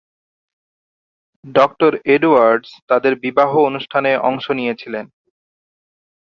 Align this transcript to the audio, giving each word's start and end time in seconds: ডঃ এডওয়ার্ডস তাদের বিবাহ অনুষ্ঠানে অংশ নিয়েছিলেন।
ডঃ 1.45 1.71
এডওয়ার্ডস 2.05 2.69
তাদের 2.87 3.13
বিবাহ 3.15 3.51
অনুষ্ঠানে 3.59 4.11
অংশ 4.29 4.45
নিয়েছিলেন। 4.51 5.05